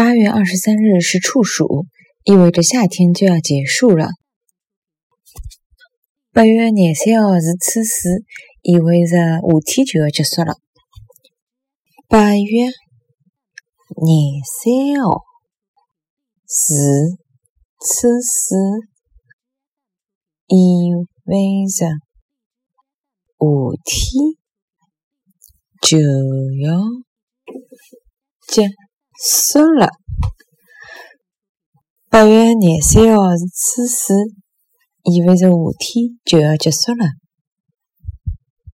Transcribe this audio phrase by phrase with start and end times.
[0.00, 1.84] 八月二十三日是处暑，
[2.24, 4.08] 意味着夏天就要结束了。
[6.32, 8.08] 八月廿三号是处暑，
[8.62, 10.54] 意味着夏天就要结束了。
[12.08, 12.62] 八月
[14.00, 15.20] 廿三号
[16.48, 17.18] 是
[17.84, 18.56] 处暑，
[20.46, 20.94] 意
[21.26, 21.36] 味
[21.68, 22.00] 着夏
[23.84, 24.32] 天
[25.82, 25.98] 就
[26.64, 26.80] 要
[28.48, 28.66] 结
[29.22, 29.88] 算了。
[32.08, 34.14] 八月廿三号是处暑，
[35.04, 37.19] 意味着夏天就要结束了。